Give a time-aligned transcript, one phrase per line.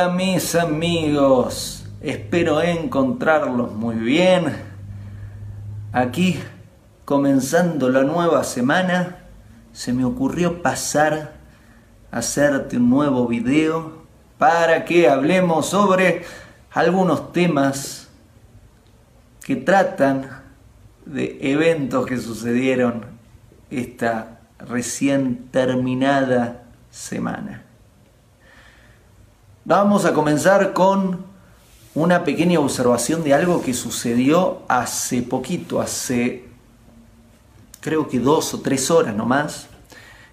[0.00, 4.44] Hola mis amigos, espero encontrarlos muy bien.
[5.90, 6.38] Aquí,
[7.04, 9.16] comenzando la nueva semana,
[9.72, 11.32] se me ocurrió pasar
[12.12, 14.04] a hacerte un nuevo video
[14.38, 16.22] para que hablemos sobre
[16.70, 18.08] algunos temas
[19.44, 20.30] que tratan
[21.06, 23.04] de eventos que sucedieron
[23.68, 27.64] esta recién terminada semana.
[29.68, 31.26] Vamos a comenzar con
[31.94, 36.48] una pequeña observación de algo que sucedió hace poquito, hace
[37.82, 39.66] creo que dos o tres horas nomás.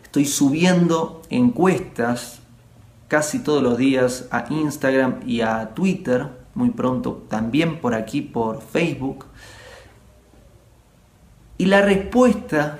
[0.02, 2.40] Estoy subiendo encuestas
[3.10, 8.62] casi todos los días a Instagram y a Twitter, muy pronto también por aquí por
[8.62, 9.26] Facebook.
[11.58, 12.80] Y la respuesta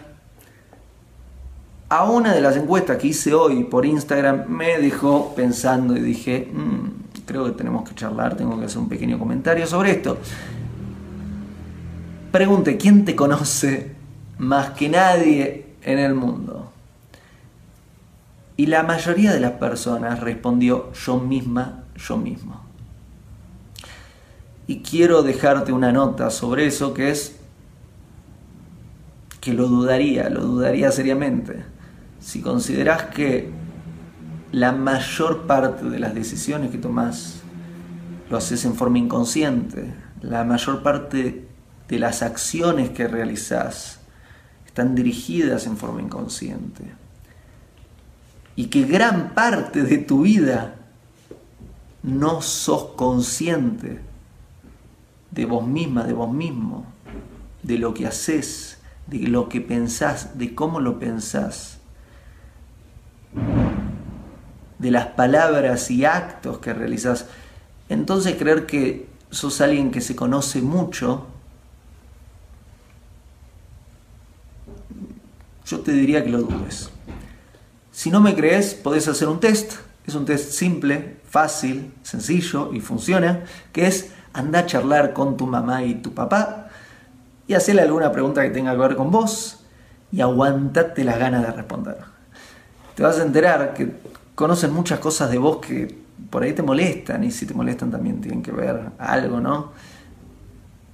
[1.90, 6.50] a una de las encuestas que hice hoy por Instagram me dejó pensando y dije,
[6.52, 10.18] mm, creo que tenemos que charlar, tengo que hacer un pequeño comentario sobre esto.
[12.32, 13.96] Pregunte, ¿quién te conoce
[14.40, 16.72] más que nadie en el mundo?
[18.58, 22.62] Y la mayoría de las personas respondió yo misma, yo mismo.
[24.68, 27.36] Y quiero dejarte una nota sobre eso que es
[29.40, 31.75] que lo dudaría, lo dudaría seriamente
[32.26, 33.52] si consideras que
[34.52, 37.36] la mayor parte de las decisiones que tomas
[38.32, 41.48] lo haces en forma inconsciente, la mayor parte
[41.88, 44.00] de las acciones que realizas
[44.66, 46.96] están dirigidas en forma inconsciente,
[48.56, 50.78] y que gran parte de tu vida
[52.02, 54.02] no sos consciente
[55.30, 56.88] de vos misma, de vos mismo,
[57.62, 61.75] de lo que haces, de lo que pensás, de cómo lo pensás
[64.86, 67.26] de las palabras y actos que realizas,
[67.90, 71.26] entonces creer que sos alguien que se conoce mucho,
[75.66, 76.92] yo te diría que lo dudes.
[77.92, 79.74] Si no me crees, podés hacer un test.
[80.06, 83.44] Es un test simple, fácil, sencillo y funciona,
[83.74, 86.70] que es anda a charlar con tu mamá y tu papá
[87.48, 89.66] y hacerle alguna pregunta que tenga que ver con vos
[90.12, 91.98] y aguantate las ganas de responder.
[92.94, 93.96] Te vas a enterar que
[94.36, 95.98] conocen muchas cosas de vos que
[96.30, 99.72] por ahí te molestan y si te molestan también tienen que ver algo, ¿no?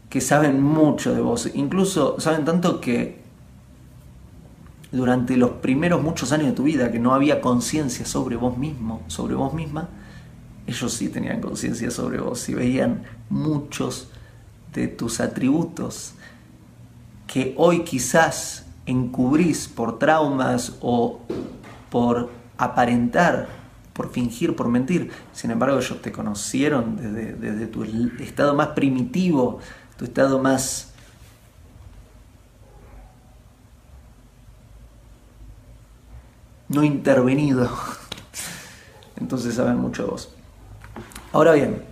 [0.10, 3.20] Que saben mucho de vos, incluso saben tanto que
[4.92, 9.02] durante los primeros muchos años de tu vida que no había conciencia sobre vos mismo,
[9.08, 9.90] sobre vos misma,
[10.68, 14.10] ellos sí tenían conciencia sobre vos y veían muchos
[14.74, 16.14] de tus atributos
[17.26, 21.22] que hoy quizás encubrís por traumas o
[21.90, 23.48] por aparentar,
[23.94, 25.12] por fingir, por mentir.
[25.34, 27.84] Sin embargo, ellos te conocieron desde, tu
[28.20, 29.60] estado más primitivo,
[29.98, 30.88] tu estado más...
[36.70, 37.70] no intervenido.
[39.18, 40.34] Entonces saben mucho de vos.
[41.34, 41.84] Ahora bien,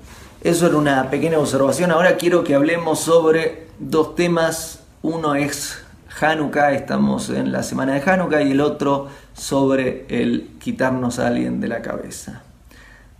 [0.42, 1.92] eso era una pequeña observación.
[1.92, 4.84] Ahora quiero que hablemos sobre dos temas.
[5.02, 5.84] Uno es
[6.20, 11.62] Hanukkah, estamos en la semana de Hanukkah, y el otro sobre el quitarnos a alguien
[11.62, 12.44] de la cabeza.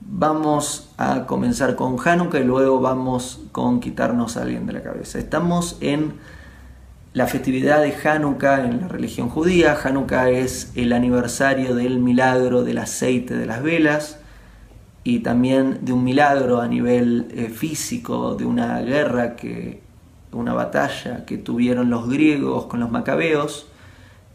[0.02, 5.18] Vamos a comenzar con Hanukkah y luego vamos con quitarnos a alguien de la cabeza.
[5.18, 6.14] Estamos en
[7.14, 9.78] la festividad de Hanukkah en la religión judía.
[9.82, 14.20] Hanukkah es el aniversario del milagro del aceite de las velas
[15.04, 19.89] y también de un milagro a nivel eh, físico, de una guerra que
[20.32, 23.68] una batalla que tuvieron los griegos con los macabeos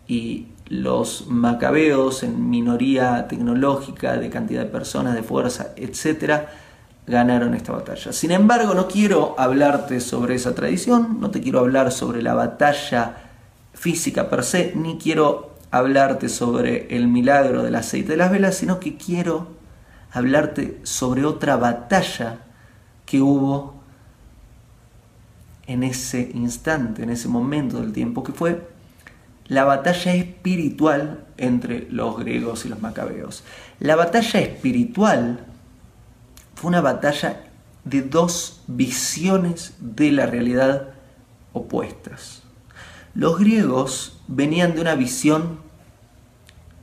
[0.06, 6.50] y los macabeos en minoría tecnológica, de cantidad de personas, de fuerza, etcétera,
[7.06, 8.12] ganaron esta batalla.
[8.12, 13.16] Sin embargo, no quiero hablarte sobre esa tradición, no te quiero hablar sobre la batalla
[13.74, 18.80] física per se, ni quiero hablarte sobre el milagro del aceite de las velas, sino
[18.80, 19.48] que quiero
[20.12, 22.38] hablarte sobre otra batalla
[23.04, 23.73] que hubo
[25.66, 28.68] en ese instante, en ese momento del tiempo, que fue
[29.46, 33.44] la batalla espiritual entre los griegos y los macabeos.
[33.78, 35.44] La batalla espiritual
[36.54, 37.44] fue una batalla
[37.84, 40.94] de dos visiones de la realidad
[41.52, 42.42] opuestas.
[43.14, 45.58] Los griegos venían de una visión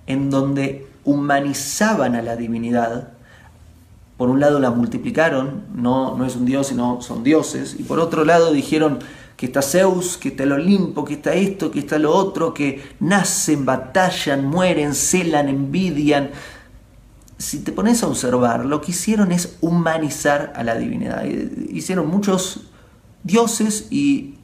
[0.07, 3.13] en donde humanizaban a la divinidad
[4.21, 8.00] por un lado la multiplicaron, no, no es un dios, sino son dioses, y por
[8.00, 9.00] otro lado dijeron
[9.35, 12.83] que está Zeus, que está el Olimpo, que está esto, que está lo otro, que
[13.00, 16.29] nacen, batallan, mueren, celan, envidian,
[17.39, 21.24] si te pones a observar, lo que hicieron es humanizar a la divinidad.
[21.24, 22.67] Hicieron muchos
[23.24, 24.35] dioses y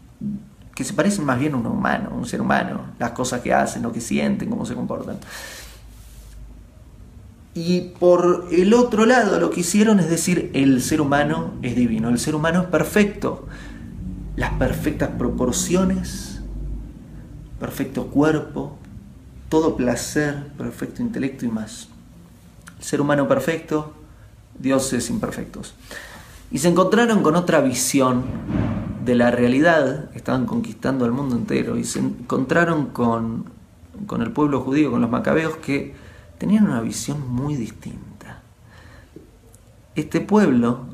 [0.74, 3.84] que se parecen más bien a un humano, un ser humano, las cosas que hacen,
[3.84, 5.20] lo que sienten, cómo se comportan.
[7.60, 12.10] Y por el otro lado lo que hicieron es decir, el ser humano es divino,
[12.10, 13.48] el ser humano es perfecto.
[14.36, 16.40] Las perfectas proporciones,
[17.60, 18.78] perfecto cuerpo,
[19.50, 21.88] todo placer, perfecto intelecto y más.
[22.78, 23.92] El ser humano perfecto,
[24.60, 25.74] dioses imperfectos.
[26.52, 28.24] Y se encontraron con otra visión
[29.04, 33.46] de la realidad, estaban conquistando el mundo entero, y se encontraron con,
[34.06, 36.06] con el pueblo judío, con los macabeos, que
[36.38, 38.42] tenían una visión muy distinta.
[39.96, 40.86] Este pueblo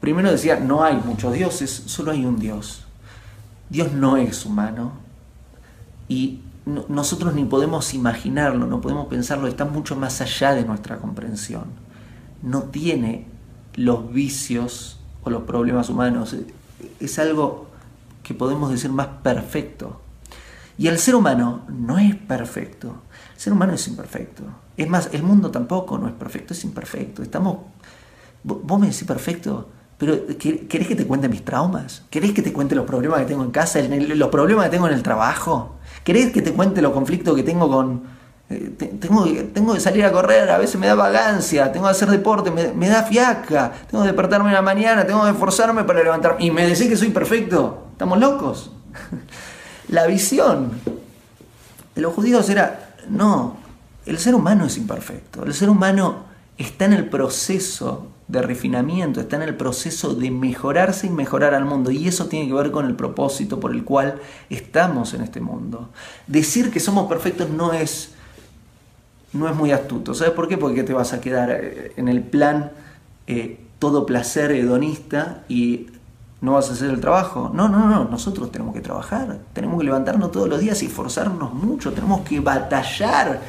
[0.00, 2.84] primero decía, no hay muchos dioses, solo hay un Dios.
[3.68, 4.92] Dios no es humano
[6.08, 6.40] y
[6.88, 11.64] nosotros ni podemos imaginarlo, no podemos pensarlo, está mucho más allá de nuestra comprensión.
[12.42, 13.26] No tiene
[13.74, 16.36] los vicios o los problemas humanos,
[17.00, 17.68] es algo
[18.22, 20.00] que podemos decir más perfecto.
[20.78, 23.02] Y el ser humano no es perfecto,
[23.34, 24.44] el ser humano es imperfecto.
[24.76, 27.22] Es más, el mundo tampoco no es perfecto, es imperfecto.
[27.22, 27.58] Estamos.
[28.42, 29.68] Vos me decís perfecto,
[29.98, 32.02] pero ¿querés que te cuente mis traumas?
[32.10, 34.94] ¿Querés que te cuente los problemas que tengo en casa, los problemas que tengo en
[34.94, 35.76] el trabajo?
[36.04, 38.16] ¿Querés que te cuente los conflictos que tengo con.
[38.48, 42.08] Eh, tengo, tengo que salir a correr, a veces me da vagancia, tengo que hacer
[42.08, 46.44] deporte, me, da fiaca, tengo que despertarme en la mañana, tengo que esforzarme para levantarme.
[46.44, 47.86] Y me decís que soy perfecto.
[47.92, 48.70] ¿Estamos locos?
[49.88, 50.72] la visión
[51.94, 53.56] de los judíos era, no,
[54.06, 56.24] el ser humano es imperfecto, el ser humano
[56.58, 61.64] está en el proceso de refinamiento, está en el proceso de mejorarse y mejorar al
[61.64, 61.90] mundo.
[61.90, 64.20] Y eso tiene que ver con el propósito por el cual
[64.50, 65.90] estamos en este mundo.
[66.26, 68.14] Decir que somos perfectos no es,
[69.32, 70.14] no es muy astuto.
[70.14, 70.58] ¿Sabes por qué?
[70.58, 72.72] Porque te vas a quedar eh, en el plan
[73.26, 75.88] eh, todo placer hedonista y
[76.40, 77.50] no vas a hacer el trabajo.
[77.54, 81.54] No, no, no, nosotros tenemos que trabajar, tenemos que levantarnos todos los días y esforzarnos
[81.54, 83.40] mucho, tenemos que batallar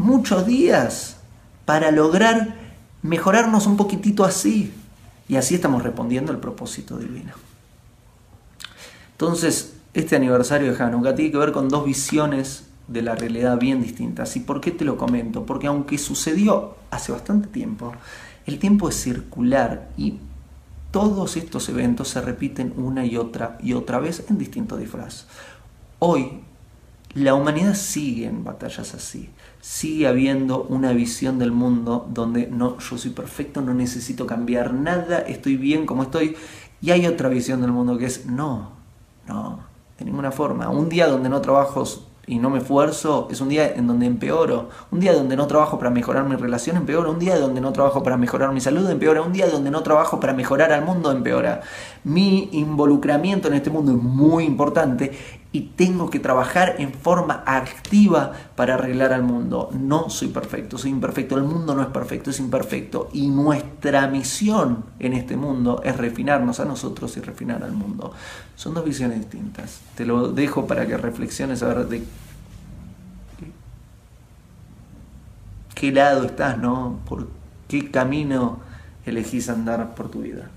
[0.00, 1.18] muchos días
[1.66, 2.56] para lograr
[3.02, 4.72] mejorarnos un poquitito así.
[5.28, 7.32] Y así estamos respondiendo al propósito divino.
[9.12, 13.82] Entonces, este aniversario de Hanukkah tiene que ver con dos visiones de la realidad bien
[13.82, 14.34] distintas.
[14.34, 15.46] ¿Y por qué te lo comento?
[15.46, 17.92] Porque aunque sucedió hace bastante tiempo,
[18.46, 20.18] el tiempo es circular y
[20.90, 25.26] todos estos eventos se repiten una y otra y otra vez en distintos disfraces.
[26.00, 26.40] Hoy
[27.14, 29.30] la humanidad sigue en batallas así,
[29.60, 35.18] sigue habiendo una visión del mundo donde no, yo soy perfecto, no necesito cambiar nada,
[35.18, 36.36] estoy bien como estoy,
[36.80, 38.70] y hay otra visión del mundo que es no,
[39.26, 39.60] no,
[39.98, 40.70] de ninguna forma.
[40.70, 41.84] Un día donde no trabajo
[42.26, 44.68] y no me esfuerzo, es un día en donde empeoro.
[44.92, 47.10] Un día donde no trabajo para mejorar mi relación, empeora.
[47.10, 49.20] Un día donde no trabajo para mejorar mi salud, empeora.
[49.20, 51.62] Un día donde no trabajo para mejorar al mundo, empeora.
[52.04, 58.32] Mi involucramiento en este mundo es muy importante y tengo que trabajar en forma activa
[58.54, 59.70] para arreglar al mundo.
[59.72, 61.36] No soy perfecto, soy imperfecto.
[61.36, 63.08] El mundo no es perfecto, es imperfecto.
[63.12, 68.12] Y nuestra misión en este mundo es refinarnos a nosotros y refinar al mundo.
[68.54, 69.80] Son dos visiones distintas.
[69.96, 72.04] Te lo dejo para que reflexiones a ver de
[75.74, 77.00] qué lado estás, ¿no?
[77.08, 77.28] Por
[77.66, 78.60] qué camino
[79.04, 80.48] elegís andar por tu vida.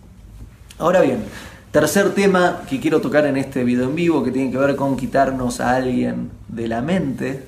[0.77, 1.23] Ahora bien,
[1.73, 4.95] Tercer tema que quiero tocar en este video en vivo, que tiene que ver con
[4.95, 7.47] quitarnos a alguien de la mente.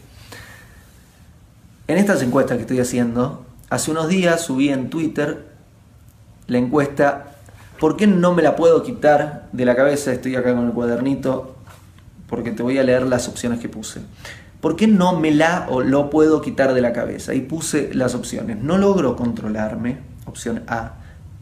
[1.87, 5.45] En estas encuestas que estoy haciendo, hace unos días subí en Twitter
[6.47, 7.35] la encuesta
[7.79, 10.11] ¿Por qué no me la puedo quitar de la cabeza?
[10.11, 11.57] Estoy acá con el cuadernito
[12.27, 14.01] porque te voy a leer las opciones que puse.
[14.59, 17.35] ¿Por qué no me la o lo puedo quitar de la cabeza?
[17.35, 18.57] Y puse las opciones.
[18.57, 20.93] No logro controlarme, opción A.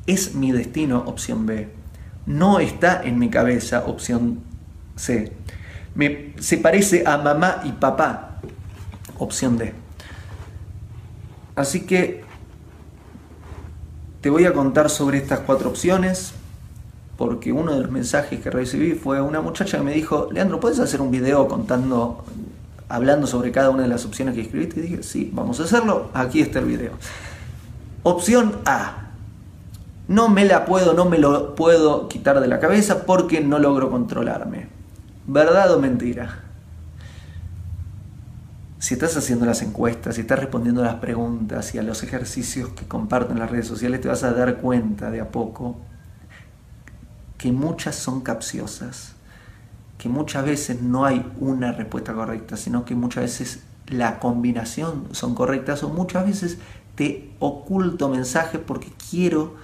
[0.05, 1.82] Es mi destino, opción B
[2.25, 4.39] no está en mi cabeza, opción
[4.95, 5.33] C.
[5.95, 8.39] Me, se parece a mamá y papá,
[9.17, 9.73] opción D.
[11.55, 12.23] Así que
[14.21, 16.33] te voy a contar sobre estas cuatro opciones,
[17.17, 20.79] porque uno de los mensajes que recibí fue una muchacha que me dijo, Leandro, ¿puedes
[20.79, 22.23] hacer un video contando,
[22.89, 24.79] hablando sobre cada una de las opciones que escribiste?
[24.79, 26.93] Y dije, sí, vamos a hacerlo, aquí está el video.
[28.01, 29.11] Opción A,
[30.07, 33.89] no me la puedo, no me lo puedo quitar de la cabeza porque no logro
[33.89, 34.67] controlarme.
[35.25, 36.43] ¿Verdad o mentira?
[38.79, 42.69] Si estás haciendo las encuestas, si estás respondiendo a las preguntas y a los ejercicios
[42.69, 45.77] que comparten las redes sociales, te vas a dar cuenta de a poco
[47.37, 49.13] que muchas son capciosas,
[49.97, 55.33] que muchas veces no hay una respuesta correcta, sino que muchas veces la combinación son
[55.35, 56.57] correctas o muchas veces
[56.95, 59.55] te oculto mensajes porque quiero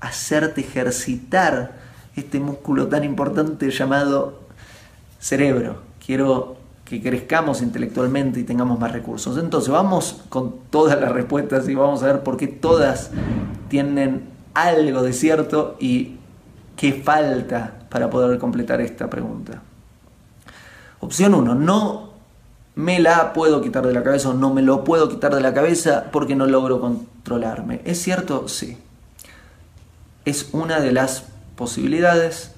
[0.00, 1.72] hacerte ejercitar
[2.16, 4.40] este músculo tan importante llamado
[5.18, 5.82] cerebro.
[6.04, 9.38] Quiero que crezcamos intelectualmente y tengamos más recursos.
[9.38, 13.10] Entonces vamos con todas las respuestas y vamos a ver por qué todas
[13.68, 16.16] tienen algo de cierto y
[16.76, 19.62] qué falta para poder completar esta pregunta.
[20.98, 21.54] Opción 1.
[21.54, 22.10] No
[22.74, 25.54] me la puedo quitar de la cabeza o no me lo puedo quitar de la
[25.54, 27.82] cabeza porque no logro controlarme.
[27.84, 28.48] ¿Es cierto?
[28.48, 28.78] Sí.
[30.24, 31.24] Es una de las
[31.56, 32.52] posibilidades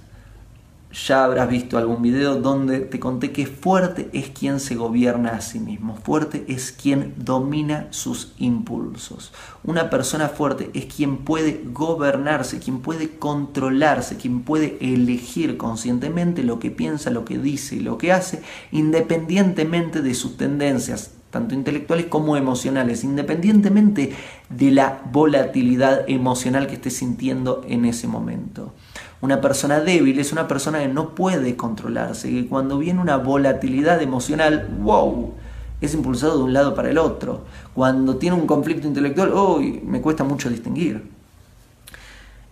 [0.92, 5.40] ya habrás visto algún video donde te conté que fuerte es quien se gobierna a
[5.40, 9.32] sí mismo, fuerte es quien domina sus impulsos.
[9.64, 16.58] Una persona fuerte es quien puede gobernarse, quien puede controlarse, quien puede elegir conscientemente lo
[16.58, 22.06] que piensa, lo que dice y lo que hace, independientemente de sus tendencias, tanto intelectuales
[22.06, 24.12] como emocionales, independientemente
[24.50, 28.74] de la volatilidad emocional que esté sintiendo en ese momento.
[29.22, 34.02] Una persona débil es una persona que no puede controlarse, que cuando viene una volatilidad
[34.02, 35.32] emocional, wow,
[35.80, 37.44] es impulsado de un lado para el otro.
[37.72, 41.02] Cuando tiene un conflicto intelectual, uy, me cuesta mucho distinguir.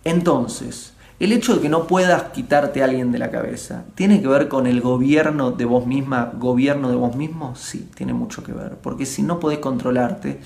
[0.03, 0.90] Entonces,
[1.23, 4.47] el hecho de que no puedas quitarte a alguien de la cabeza, ¿tiene que ver
[4.47, 7.55] con el gobierno de vos misma, gobierno de vos mismo?
[7.55, 8.77] Sí, tiene mucho que ver.
[8.81, 10.39] Porque si no podés controlarte,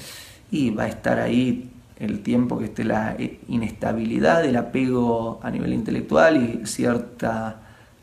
[0.51, 3.15] y va a estar ahí el tiempo que esté la
[3.47, 7.61] inestabilidad, el apego a nivel intelectual y cierta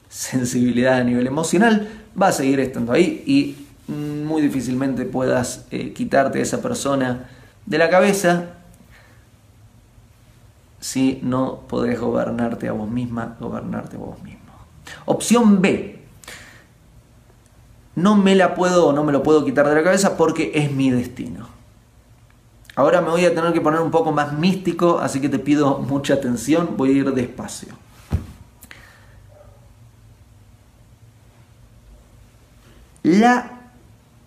[0.08, 1.88] sensibilidad a nivel emocional,
[2.20, 3.56] va a seguir estando ahí y
[3.90, 7.28] muy difícilmente puedas eh, quitarte a esa persona
[7.66, 8.61] de la cabeza
[10.82, 14.40] si no podés gobernarte a vos misma, gobernarte a vos mismo.
[15.04, 16.02] Opción B.
[17.94, 20.72] No me la puedo o no me lo puedo quitar de la cabeza porque es
[20.72, 21.46] mi destino.
[22.74, 25.78] Ahora me voy a tener que poner un poco más místico, así que te pido
[25.78, 27.76] mucha atención, voy a ir despacio.
[33.04, 33.70] La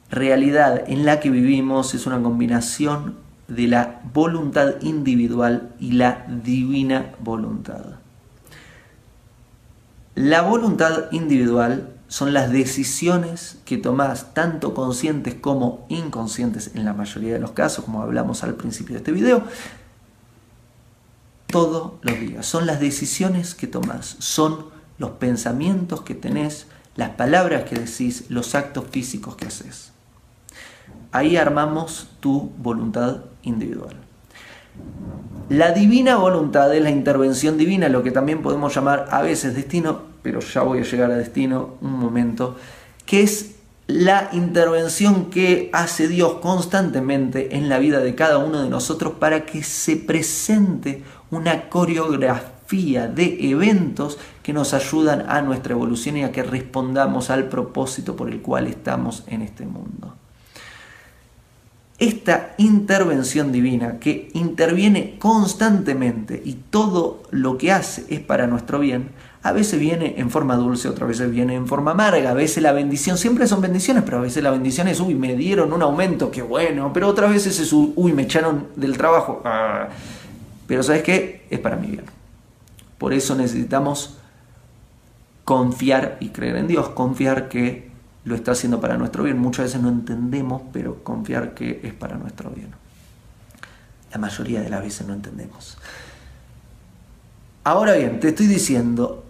[0.10, 7.14] realidad en la que vivimos es una combinación de la voluntad individual y la divina
[7.20, 8.00] voluntad.
[10.16, 17.34] La voluntad individual son las decisiones que tomás, tanto conscientes como inconscientes en la mayoría
[17.34, 19.44] de los casos, como hablamos al principio de este video,
[21.48, 22.46] todos los días.
[22.46, 28.56] Son las decisiones que tomás, son los pensamientos que tenés, las palabras que decís, los
[28.56, 29.92] actos físicos que haces.
[31.16, 33.96] Ahí armamos tu voluntad individual.
[35.48, 40.02] La divina voluntad es la intervención divina, lo que también podemos llamar a veces destino,
[40.22, 42.58] pero ya voy a llegar a destino un momento,
[43.06, 43.56] que es
[43.88, 49.46] la intervención que hace Dios constantemente en la vida de cada uno de nosotros para
[49.46, 56.34] que se presente una coreografía de eventos que nos ayudan a nuestra evolución y a
[56.34, 60.14] que respondamos al propósito por el cual estamos en este mundo.
[61.98, 69.12] Esta intervención divina que interviene constantemente y todo lo que hace es para nuestro bien,
[69.44, 72.74] a veces viene en forma dulce, otras veces viene en forma amarga, a veces la
[72.74, 76.32] bendición, siempre son bendiciones, pero a veces la bendición es, uy, me dieron un aumento,
[76.32, 79.88] qué bueno, pero otras veces es, uy, me echaron del trabajo, ah.
[80.68, 81.46] pero ¿sabes qué?
[81.50, 82.06] Es para mi bien.
[82.98, 84.18] Por eso necesitamos
[85.46, 87.95] confiar y creer en Dios, confiar que
[88.26, 89.38] lo está haciendo para nuestro bien.
[89.38, 92.70] Muchas veces no entendemos, pero confiar que es para nuestro bien.
[94.12, 95.78] La mayoría de las veces no entendemos.
[97.64, 99.26] Ahora bien, te estoy diciendo,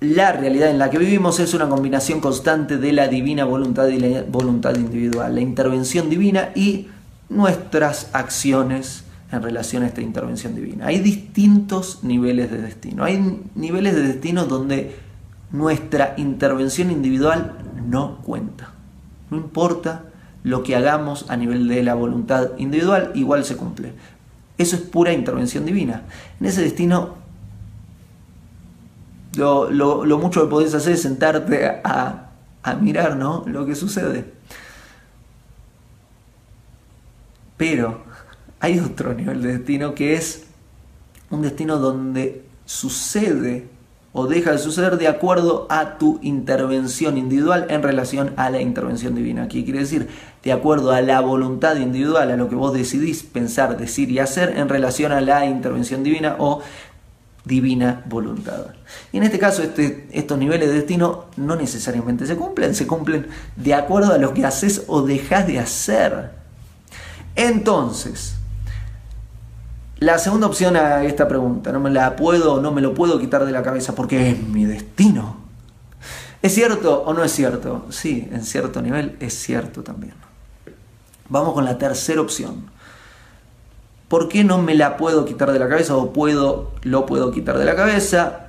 [0.00, 3.98] la realidad en la que vivimos es una combinación constante de la divina voluntad y
[3.98, 6.88] la voluntad individual, la intervención divina y
[7.28, 10.86] nuestras acciones en relación a esta intervención divina.
[10.86, 13.04] Hay distintos niveles de destino.
[13.04, 14.96] Hay niveles de destino donde
[15.50, 18.72] nuestra intervención individual no cuenta.
[19.30, 20.04] No importa
[20.42, 23.92] lo que hagamos a nivel de la voluntad individual, igual se cumple.
[24.56, 26.02] Eso es pura intervención divina.
[26.40, 27.16] En ese destino
[29.36, 32.24] lo, mucho que podés hacer es sentarte a,
[32.80, 33.44] mirar ¿no?
[33.46, 34.32] lo que sucede.
[37.56, 38.02] Pero
[38.60, 40.44] hay otro nivel de destino que es
[41.30, 43.68] un destino donde sucede
[44.18, 49.14] o deja de suceder de acuerdo a tu intervención individual en relación a la intervención
[49.14, 49.46] divina.
[49.46, 50.08] ¿Qué quiere decir?
[50.42, 54.58] De acuerdo a la voluntad individual, a lo que vos decidís pensar, decir y hacer
[54.58, 56.62] en relación a la intervención divina o
[57.44, 58.66] divina voluntad.
[59.12, 63.28] Y en este caso este, estos niveles de destino no necesariamente se cumplen, se cumplen
[63.54, 66.30] de acuerdo a lo que haces o dejas de hacer.
[67.36, 68.37] Entonces,
[70.00, 73.44] La segunda opción a esta pregunta, no me la puedo no me lo puedo quitar
[73.44, 75.36] de la cabeza porque es mi destino.
[76.40, 77.86] ¿Es cierto o no es cierto?
[77.90, 80.14] Sí, en cierto nivel es cierto también.
[81.28, 82.70] Vamos con la tercera opción.
[84.06, 87.58] ¿Por qué no me la puedo quitar de la cabeza o puedo, lo puedo quitar
[87.58, 88.46] de la cabeza?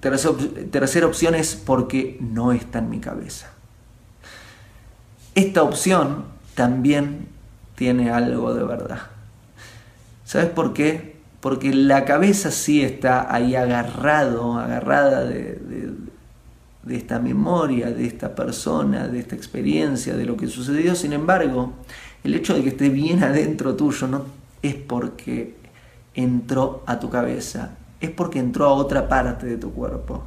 [0.00, 3.50] Tercera, opción es porque no está en mi cabeza.
[5.34, 7.28] Esta opción también
[7.76, 9.13] tiene algo de verdad.
[10.34, 11.14] ¿Sabes por qué?
[11.40, 15.60] Porque la cabeza sí está ahí agarrado, agarrada de,
[16.90, 20.96] esta memoria, de esta persona, de esta experiencia, de lo que sucedió.
[20.96, 21.74] Sin embargo,
[22.24, 24.24] el hecho de que esté bien adentro tuyo no
[24.60, 25.54] es porque
[26.16, 30.24] entró a tu cabeza, es porque entró a otra parte de tu cuerpo.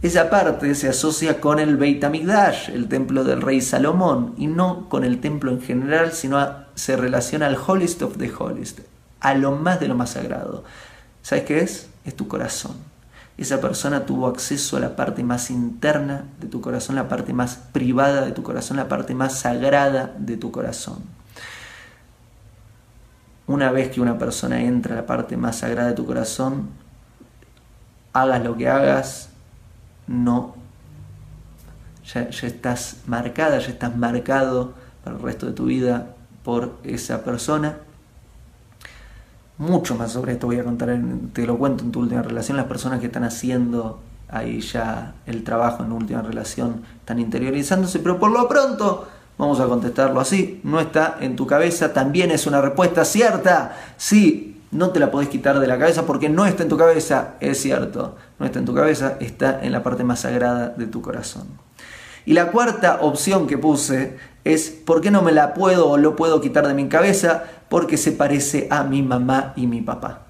[0.00, 4.88] Esa parte se asocia con el Beit HaMikdash, el templo del rey Salomón, y no
[4.88, 8.80] con el templo en general, sino se relaciona al holiest of the holiest,
[9.24, 10.64] a lo más de lo más sagrado.
[11.22, 11.88] ¿Sabes qué es?
[12.04, 12.76] Es tu corazón.
[13.38, 17.56] Esa persona tuvo acceso a la parte más interna de tu corazón, la parte más
[17.56, 20.98] privada de tu corazón, la parte más sagrada de tu corazón.
[23.46, 26.68] Una vez que una persona entra a la parte más sagrada de tu corazón,
[28.12, 29.30] hagas lo que hagas,
[30.06, 30.54] no.
[32.12, 37.24] Ya, ya, estás marcada, ya estás marcado para el resto de tu vida por esa
[37.24, 37.78] persona.
[39.58, 40.98] Mucho más sobre esto voy a contar,
[41.32, 42.56] te lo cuento en tu última relación.
[42.56, 48.18] Las personas que están haciendo ahí ya el trabajo en última relación están interiorizándose, pero
[48.18, 49.06] por lo pronto
[49.36, 50.60] Vamos a contestarlo así.
[50.62, 51.92] No está en tu cabeza.
[51.92, 53.76] También es una respuesta cierta.
[53.96, 57.34] Sí, no te la podés quitar de la cabeza porque no está en tu cabeza.
[57.40, 58.16] Es cierto.
[58.38, 59.16] No está en tu cabeza.
[59.20, 61.48] Está en la parte más sagrada de tu corazón.
[62.26, 66.16] Y la cuarta opción que puse es ¿por qué no me la puedo o lo
[66.16, 67.44] puedo quitar de mi cabeza?
[67.74, 70.20] Porque se parece a mi mamá y mi papá.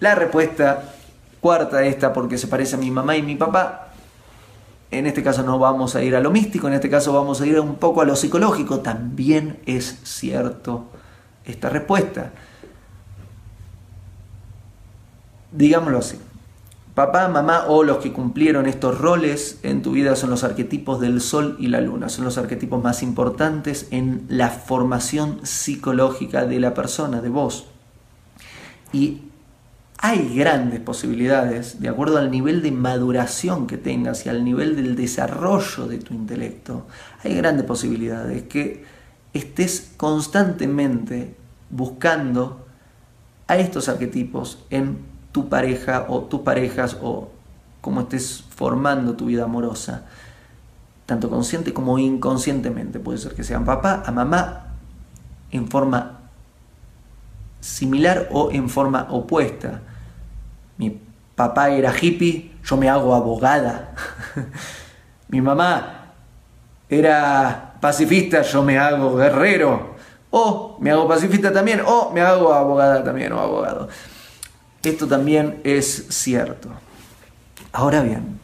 [0.00, 0.94] La respuesta
[1.40, 3.92] cuarta esta porque se parece a mi mamá y mi papá
[4.90, 7.46] en este caso no vamos a ir a lo místico, en este caso vamos a
[7.46, 8.80] ir un poco a lo psicológico.
[8.80, 10.86] También es cierto
[11.44, 12.32] esta respuesta.
[15.52, 16.18] Digámoslo así.
[16.96, 21.20] Papá, mamá o los que cumplieron estos roles en tu vida son los arquetipos del
[21.20, 26.72] sol y la luna, son los arquetipos más importantes en la formación psicológica de la
[26.72, 27.66] persona, de vos.
[28.94, 29.24] Y
[29.98, 34.96] hay grandes posibilidades, de acuerdo al nivel de maduración que tengas y al nivel del
[34.96, 36.86] desarrollo de tu intelecto,
[37.22, 38.86] hay grandes posibilidades que
[39.34, 41.36] estés constantemente
[41.68, 42.66] buscando
[43.48, 47.28] a estos arquetipos en tu pareja o tus parejas o
[47.82, 50.06] como estés formando tu vida amorosa,
[51.04, 52.98] tanto consciente como inconscientemente.
[52.98, 54.72] Puede ser que sean papá a mamá
[55.50, 56.20] en forma
[57.60, 59.82] similar o en forma opuesta.
[60.78, 60.98] Mi
[61.34, 63.92] papá era hippie, yo me hago abogada.
[65.28, 66.14] Mi mamá
[66.88, 69.96] era pacifista, yo me hago guerrero.
[70.30, 73.90] O me hago pacifista también, o me hago abogada también, o abogado.
[74.86, 76.68] Esto también es cierto.
[77.72, 78.38] Ahora bien,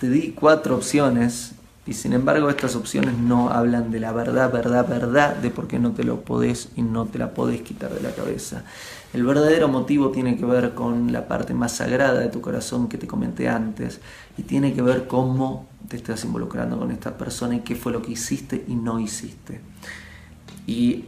[0.00, 1.52] te di cuatro opciones
[1.86, 5.78] y sin embargo estas opciones no hablan de la verdad, verdad, verdad, de por qué
[5.78, 8.64] no te lo podés y no te la podés quitar de la cabeza.
[9.14, 12.98] El verdadero motivo tiene que ver con la parte más sagrada de tu corazón que
[12.98, 14.00] te comenté antes
[14.36, 18.02] y tiene que ver cómo te estás involucrando con esta persona y qué fue lo
[18.02, 19.60] que hiciste y no hiciste.
[20.66, 21.04] Y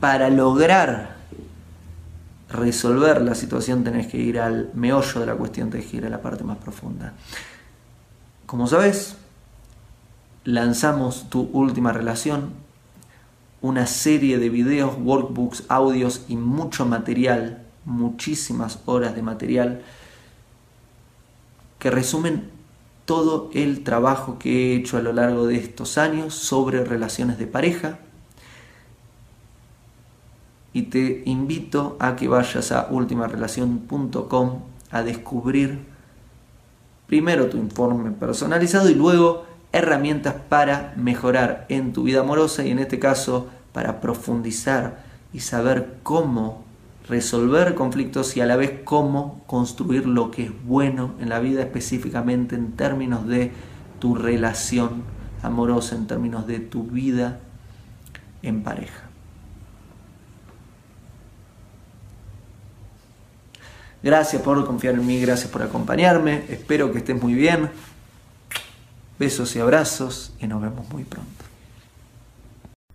[0.00, 1.16] para lograr
[2.48, 6.10] resolver la situación tenés que ir al meollo de la cuestión, tenés que ir a
[6.10, 7.14] la parte más profunda.
[8.46, 9.16] Como sabes,
[10.44, 12.50] lanzamos tu última relación,
[13.60, 19.82] una serie de videos, workbooks, audios y mucho material, muchísimas horas de material
[21.80, 22.50] que resumen
[23.04, 27.48] todo el trabajo que he hecho a lo largo de estos años sobre relaciones de
[27.48, 27.98] pareja.
[30.72, 34.60] Y te invito a que vayas a ultimarelación.com
[34.92, 35.80] a descubrir
[37.08, 42.78] primero tu informe personalizado y luego herramientas para mejorar en tu vida amorosa y en
[42.78, 46.64] este caso para profundizar y saber cómo
[47.08, 51.62] resolver conflictos y a la vez cómo construir lo que es bueno en la vida
[51.62, 53.52] específicamente en términos de
[53.98, 55.02] tu relación
[55.42, 57.40] amorosa, en términos de tu vida
[58.42, 59.10] en pareja.
[64.02, 66.44] Gracias por confiar en mí, gracias por acompañarme.
[66.48, 67.70] Espero que estés muy bien.
[69.18, 71.49] Besos y abrazos y nos vemos muy pronto.